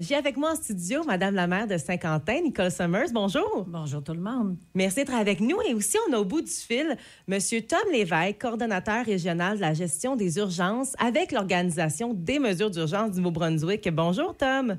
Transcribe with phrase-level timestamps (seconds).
[0.00, 3.12] J'ai avec moi en studio Madame la maire de Saint-Quentin, Nicole Summers.
[3.12, 3.64] Bonjour.
[3.68, 4.56] Bonjour tout le monde.
[4.74, 5.56] Merci d'être avec nous.
[5.68, 6.96] Et aussi, on a au bout du fil
[7.28, 13.12] Monsieur Tom Lévesque, coordonnateur régional de la gestion des urgences avec l'Organisation des mesures d'urgence
[13.12, 13.88] du Nouveau-Brunswick.
[13.94, 14.78] Bonjour, Tom.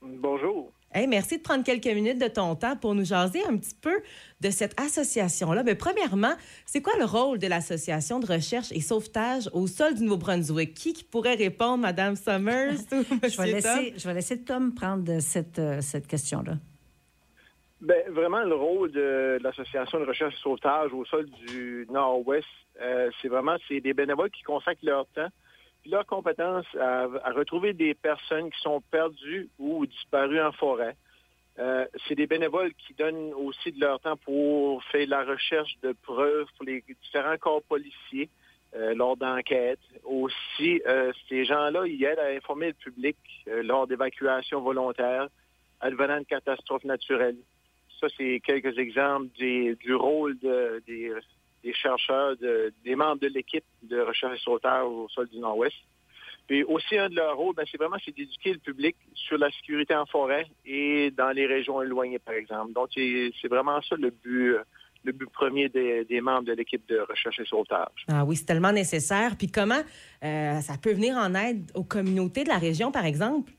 [0.00, 0.72] Bonjour
[1.06, 4.00] merci de prendre quelques minutes de ton temps pour nous jaser un petit peu
[4.40, 5.62] de cette association-là.
[5.62, 6.32] Mais premièrement,
[6.64, 10.72] c'est quoi le rôle de l'Association de recherche et sauvetage au sol du Nouveau-Brunswick?
[10.74, 13.98] Qui, pourrait répondre, Madame Summers ou je, vais laisser, Tom?
[13.98, 16.54] je vais laisser Tom prendre cette, euh, cette question-là.
[17.80, 22.46] Bien, vraiment, le rôle de l'Association de recherche et sauvetage au sol du Nord-Ouest,
[22.80, 25.28] euh, c'est vraiment c'est des bénévoles qui consacrent leur temps
[25.88, 30.96] leur compétence à, retrouver des personnes qui sont perdues ou disparues en forêt.
[31.58, 35.92] Euh, c'est des bénévoles qui donnent aussi de leur temps pour faire la recherche de
[36.02, 38.28] preuves pour les différents corps policiers
[38.74, 39.80] euh, lors d'enquêtes.
[40.04, 45.28] Aussi, euh, ces gens-là, ils aident à informer le public lors d'évacuations volontaires
[45.80, 47.38] advenant de catastrophes naturelles.
[48.00, 51.12] Ça, c'est quelques exemples du rôle des
[51.66, 52.36] des chercheurs,
[52.84, 55.74] des membres de l'équipe de recherche et sauvetage au sol du Nord-Ouest.
[56.46, 59.96] Puis aussi, un de leurs rôles, ben, c'est vraiment d'éduquer le public sur la sécurité
[59.96, 62.72] en forêt et dans les régions éloignées, par exemple.
[62.72, 64.54] Donc, c'est vraiment ça le but,
[65.02, 68.06] le but premier des, membres de l'équipe de recherche et sauvetage.
[68.06, 69.34] Ah oui, c'est tellement nécessaire.
[69.36, 69.82] Puis comment
[70.22, 73.50] euh, ça peut venir en aide aux communautés de la région, par exemple?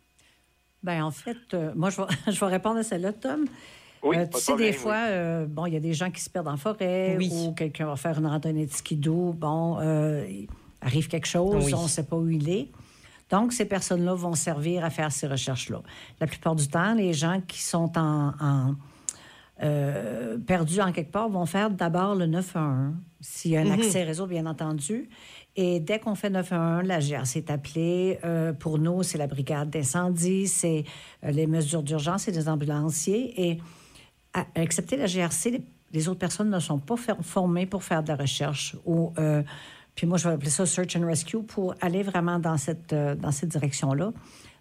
[0.81, 3.47] Bien, en fait, euh, moi, je vais, je vais répondre à celle-là, Tom.
[4.13, 6.47] Euh, tu sais, des fois, euh, bon, il y a des gens qui se perdent
[6.47, 9.33] en forêt ou quelqu'un va faire une randonnée de skidoo.
[9.33, 10.25] Bon, euh,
[10.81, 12.69] arrive quelque chose, on ne sait pas où il est.
[13.29, 15.81] Donc, ces personnes-là vont servir à faire ces recherches-là.
[16.21, 18.75] La plupart du temps, les gens qui sont en,
[20.45, 23.71] perdus en quelque part vont faire d'abord le 911, s'il y a un mhm.
[23.71, 25.09] accès réseau, bien entendu.
[25.57, 28.19] Et dès qu'on fait 911, la GRC est appelée.
[28.59, 30.85] pour nous, c'est la brigade d'incendie, c'est
[31.23, 33.49] les mesures d'urgence, c'est des ambulanciers.
[33.49, 33.59] Et
[34.55, 35.61] excepté la GRC,
[35.93, 39.43] les, autres personnes ne sont pas formées pour faire de la recherche ou euh,
[39.97, 43.15] puis moi, je vais appeler ça search and rescue pour aller vraiment dans cette, euh,
[43.31, 44.13] cette direction-là.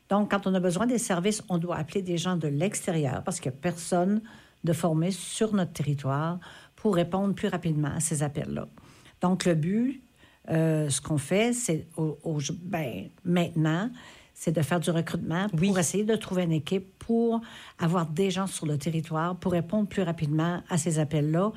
[0.08, 3.38] Donc, quand on a besoin des services, on doit appeler des gens de l'extérieur parce
[3.38, 4.22] qu'il n'y a personne
[4.64, 6.38] de formé sur notre territoire
[6.74, 8.66] pour répondre plus rapidement à ces appels-là.
[9.20, 10.02] Donc, le but,
[10.48, 13.90] euh, ce qu'on fait, c'est au, ben, maintenant,
[14.38, 17.40] c'est de faire du recrutement pour essayer de trouver une équipe pour
[17.78, 21.52] avoir des gens sur le territoire pour répondre plus rapidement à ces appels-là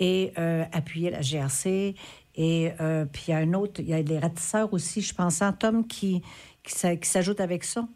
[0.00, 1.94] et euh, appuyer la GRC.
[2.34, 5.14] Et euh, puis il y a un autre, il y a des ratisseurs aussi, je
[5.14, 6.22] pense, hein, Tom, qui,
[6.64, 7.86] qui, s'ajoute avec ça.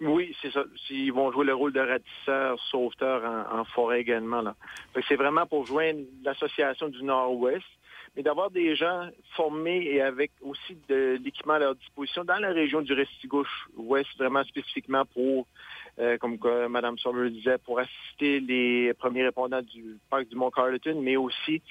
[0.00, 0.64] Oui, c'est ça.
[0.88, 4.40] Ils vont jouer le rôle de ratisseurs, sauveteurs en, forêt également.
[4.40, 4.56] Là.
[5.06, 7.66] C'est vraiment pour joindre l'association du Nord-Ouest
[8.16, 12.50] mais d'avoir des gens formés et avec aussi de l'équipement à leur disposition dans la
[12.50, 15.46] région du Restigouche-Ouest, vraiment spécifiquement pour,
[15.98, 16.38] euh, comme
[16.68, 21.62] Mme Sommer disait, pour assister les premiers répondants du parc du Mont-Carleton, mais aussi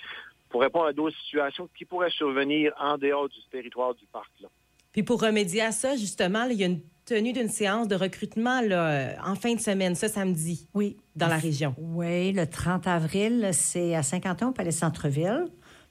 [0.49, 4.31] pour répondre à d'autres situations qui pourraient survenir en dehors du territoire du parc.
[4.41, 4.47] Là.
[4.91, 8.61] Puis pour remédier à ça, justement, il y a une tenue d'une séance de recrutement
[8.61, 10.67] là, en fin de semaine, ce samedi.
[10.73, 10.97] Oui.
[11.15, 11.75] Dans la région.
[11.77, 15.47] Oui, le 30 avril, c'est à Saint-Quentin, au Palais Centre-Ville.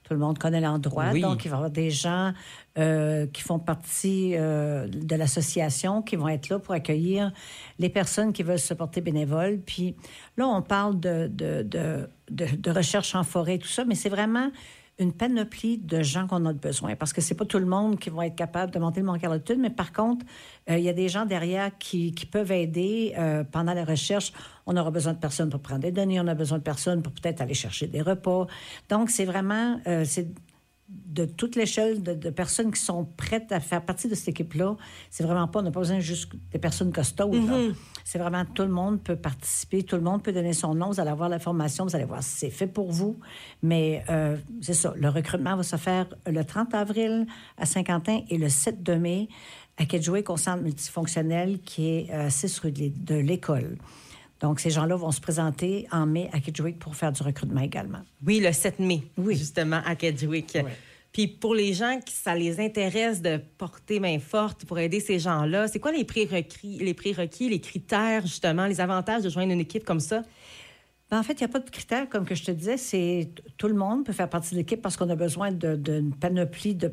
[0.09, 1.13] Tout le monde connaît l'endroit.
[1.13, 2.33] Donc, il va y avoir des gens
[2.79, 7.31] euh, qui font partie euh, de l'association qui vont être là pour accueillir
[7.77, 9.59] les personnes qui veulent se porter bénévoles.
[9.63, 9.95] Puis
[10.35, 14.09] là, on parle de, de, de, de recherche en forêt et tout ça, mais c'est
[14.09, 14.49] vraiment
[14.99, 16.95] une panoplie de gens qu'on a besoin.
[16.95, 19.17] Parce que c'est pas tout le monde qui va être capable de monter le Mont
[19.17, 20.25] Carleton, mais par contre,
[20.69, 24.33] euh, il y a des gens derrière qui, qui peuvent aider euh, pendant la recherche.
[24.65, 27.13] On aura besoin de personnes pour prendre des données, on a besoin de personnes pour
[27.13, 28.45] peut-être aller chercher des repas.
[28.89, 30.03] Donc, c'est vraiment, euh,
[30.89, 34.75] de toute l'échelle de, personnes qui sont prêtes à faire partie de cette équipe-là.
[35.09, 37.35] C'est vraiment pas, on n'a pas besoin juste des personnes costaudes.
[37.35, 37.73] Mm-hmm.
[38.03, 40.91] C'est vraiment tout le monde peut participer, tout le monde peut donner son nom.
[40.91, 43.19] Vous allez avoir l'information, vous allez voir si c'est fait pour vous.
[43.61, 47.25] Mais euh, c'est ça, le recrutement va se faire le 30 avril
[47.57, 49.29] à Saint-Quentin et le 7 de mai
[49.77, 53.77] à Kedgewick au centre multifonctionnel qui est à 6 rue de l'école.
[54.39, 57.99] Donc, ces gens-là vont se présenter en mai à Kedgewick pour faire du recrutement également.
[58.25, 59.35] Oui, le 7 mai, oui.
[59.35, 60.57] justement, à Kedgewick.
[61.11, 65.17] Puis pour les gens qui ça les intéresse de porter main forte pour aider ces
[65.17, 69.59] gens-là, c'est quoi les prérequis, les prérequis, les critères justement, les avantages de joindre une
[69.59, 70.21] équipe comme ça?
[71.09, 73.29] Ben, en fait, il n'y a pas de critères, comme que je te disais, c'est
[73.57, 76.91] tout le monde peut faire partie de l'équipe parce qu'on a besoin d'une panoplie de,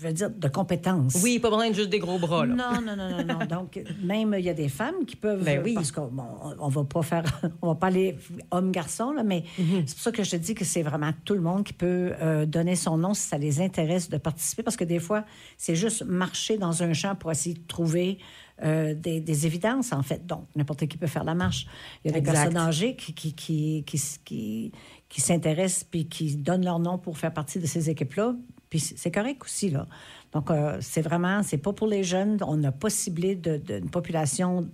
[0.00, 1.20] je veux dire, de compétences.
[1.22, 2.46] Oui, pas besoin de juste des gros bras.
[2.46, 2.54] Là.
[2.54, 3.46] Non, non, non, non, non.
[3.50, 5.44] Donc, même il y a des femmes qui peuvent.
[5.44, 5.74] Ben oui.
[5.74, 6.26] Parce qu'on bon,
[6.58, 7.24] on va pas faire.
[7.62, 8.16] On va pas aller
[8.50, 9.82] homme-garçon, là, mais mhm.
[9.86, 12.12] c'est pour ça que je te dis que c'est vraiment tout le monde qui peut
[12.20, 14.62] euh, donner son nom si ça les intéresse de participer.
[14.62, 15.24] Parce que des fois,
[15.58, 18.18] c'est juste marcher dans un champ pour essayer de trouver
[18.62, 20.26] euh, des, évidences, en fait.
[20.26, 21.66] Donc, n'importe qui peut faire la marche.
[22.04, 23.84] Il y a des personnes âgées qui, qui, qui,
[24.24, 24.72] qui,
[25.08, 28.34] qui s'intéressent puis qui donnent leur nom pour faire partie de ces équipes-là.
[28.70, 29.86] Puis c'est correct aussi, là.
[30.32, 32.38] Donc, euh, c'est vraiment, c'est pas pour les jeunes.
[32.46, 34.68] On n'a pas ciblé d'une de, population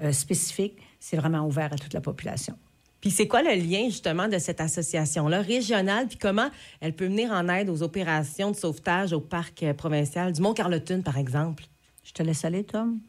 [0.00, 0.78] euh, spécifique.
[0.98, 2.56] C'est vraiment ouvert à toute la population.
[3.04, 6.48] Puis c'est quoi le lien justement de cette association-là régionale, puis comment
[6.80, 11.02] elle peut venir en aide aux opérations de sauvetage au parc euh, provincial du Mont-Carleton,
[11.02, 11.64] par exemple?
[12.02, 13.00] Je te laisse aller, Tom.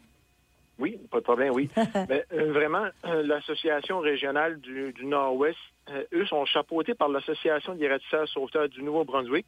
[0.80, 1.70] Oui, pas de problème, oui.
[2.10, 5.58] Mais, euh, vraiment, euh, l'Association régionale du, Nord-Ouest,
[6.12, 9.46] eux sont chapeautés par l'Association des ratisseurs sauveteurs du Nouveau-Brunswick.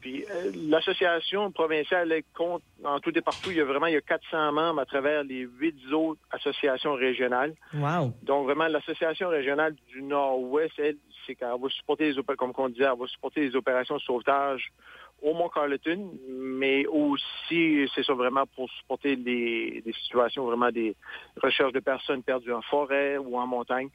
[0.00, 3.50] Puis euh, l'association provinciale compte en tout et partout.
[3.50, 6.94] Il y a vraiment il y a 400 membres à travers les huit autres associations
[6.94, 7.54] régionales.
[7.74, 8.12] Wow.
[8.22, 10.96] Donc vraiment l'association régionale du Nord-Ouest, elle,
[11.26, 14.72] c'est qu'elle va supporter les comme on disait, elle va supporter les opérations de sauvetage
[15.20, 20.94] au Mont-Carleton, mais aussi, c'est ça vraiment pour supporter des situations, vraiment des
[21.42, 23.88] recherches de personnes perdues en forêt ou en montagne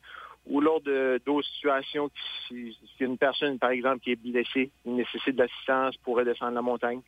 [0.46, 2.10] ou lors d'autres situations,
[2.48, 7.02] si, si, une personne, par exemple, qui est blessée, nécessite d'assistance pour redescendre la montagne.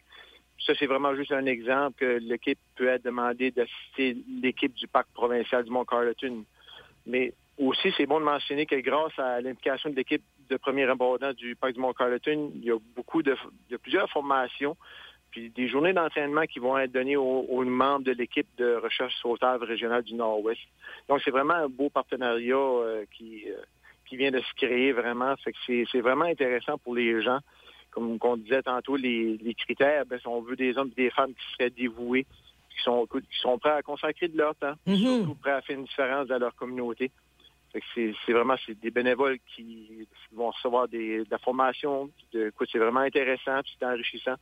[0.66, 5.08] Ça, c'est vraiment juste un exemple que l'équipe peut être demandée d'assister l'équipe du parc
[5.14, 6.46] provincial du Mont-Carleton.
[7.06, 11.34] Mais aussi, c'est bon de mentionner que grâce à l'implication de l'équipe de premier abordant
[11.34, 13.36] du parc du Mont-Carleton, il y a beaucoup de,
[13.70, 14.78] de plusieurs formations
[15.36, 19.60] puis des journées d'entraînement qui vont être données aux, membres de l'équipe de recherche sauvetage
[19.64, 20.62] régionale du Nord-Ouest.
[21.10, 23.58] Donc, c'est vraiment un beau partenariat euh, qui, euh,
[24.08, 25.36] qui vient de se créer vraiment.
[25.44, 27.40] Fait que c'est vraiment intéressant pour les gens.
[27.92, 31.54] Comme on disait tantôt, les, critères, ben, on veut des hommes et des femmes qui
[31.58, 32.26] seraient dévoués,
[32.70, 35.18] qui sont, qui sont prêts à consacrer de leur temps, mm-hmm.
[35.18, 37.12] surtout prêts à faire une différence dans leur communauté.
[37.94, 42.10] C'est vraiment des bénévoles qui, vont recevoir des, de la formation.
[42.32, 44.36] C'est vraiment intéressant, c'est enrichissant.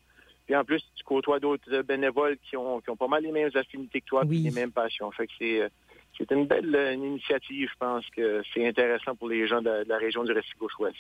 [0.45, 3.51] Puis en plus, tu côtoies d'autres bénévoles qui ont, qui ont pas mal les mêmes
[3.55, 5.09] affinités que toi, les mêmes passions.
[5.11, 5.69] Fait que c'est,
[6.17, 7.69] c'est une belle euh, initiative.
[7.71, 10.97] Je pense que c'est intéressant pour les gens de, la région du récit gauche-ouest.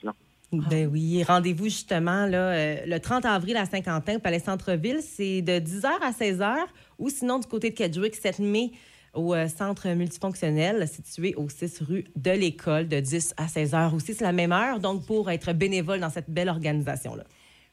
[0.51, 5.01] Ben oui, rendez-vous justement là, euh, le 30 avril à Saint-Quentin, au Palais Centre-Ville.
[5.01, 6.55] C'est de 10h à 16h
[6.99, 8.71] ou sinon du côté de Kedgewick, 7 mai
[9.13, 13.95] au euh, centre multifonctionnel situé au 6 rue de l'École de 10 à 16 h
[13.95, 14.13] aussi.
[14.13, 17.23] C'est la même heure, donc pour être bénévole dans cette belle organisation-là.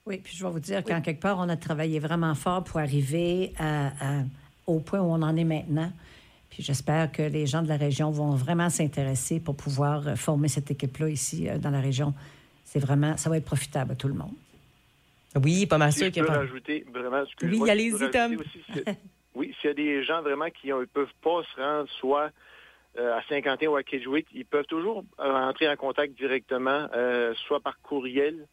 [0.07, 2.79] Oui, puis je vais vous dire qu'en quelque part, on a travaillé vraiment fort pour
[2.79, 3.53] arriver
[4.67, 5.93] au point où on en est maintenant.
[6.51, 10.49] Puis j'espère que les gens de la région vont vraiment s'intéresser pour pouvoir euh, former
[10.49, 12.13] cette équipe-là ici euh, dans la région.
[12.65, 14.35] C'est vraiment, ça va être profitable à tout le monde.
[15.43, 17.23] Oui, pas mal sûr qu'il y a rajouter vraiment.
[17.43, 18.37] Oui, allez-y, Tom.
[19.35, 22.31] oui, s'il y a des gens vraiment qui ne peuvent pas se rendre soit
[22.99, 26.89] euh, à Saint-Quentin ou à Kedgewick, ils peuvent toujours entrer en contact directement,
[27.47, 28.49] soit par courriel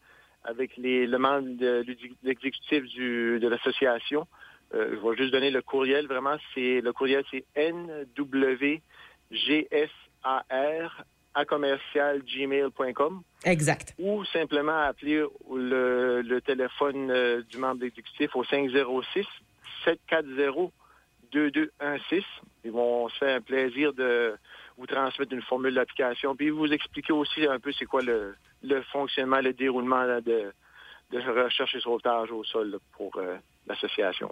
[0.48, 1.86] avec les, le membre de
[2.24, 4.26] l'exécutif de l'association.
[4.74, 6.38] Euh, je vais juste donner le courriel, vraiment.
[6.54, 8.82] C'est Le courriel, c'est nwgsar
[11.34, 13.22] à commercial gmail.com.
[13.46, 13.94] Exact.
[14.00, 15.24] Ou simplement appeler
[15.54, 19.26] le, le téléphone euh, du membre exécutif au 506
[19.86, 20.72] 740
[21.32, 22.24] 2216.
[22.66, 24.36] Ils vont se faire un plaisir de
[24.78, 28.82] vous transmettre une formule d'application, puis vous expliquer aussi un peu c'est quoi le, le
[28.84, 30.52] fonctionnement, le déroulement de,
[31.12, 33.38] de recherche et sauvetage au sol pour euh,
[33.68, 34.30] l'association.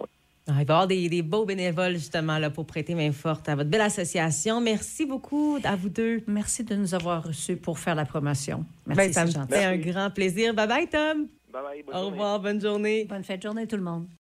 [0.48, 3.56] Ah, il va y avoir des, beaux bénévoles, justement, là, pour prêter main forte à
[3.56, 4.60] votre belle association.
[4.60, 6.22] Merci beaucoup à vous deux.
[6.28, 8.64] Merci de nous avoir reçus pour faire la promotion.
[8.86, 10.54] Merci, ben, ça me fait un grand plaisir.
[10.54, 11.26] Bye-bye, Tom.
[11.52, 11.84] Bye-bye.
[11.92, 13.06] Au revoir, bonne journée.
[13.06, 14.06] Bonne fête de journée, tout le monde.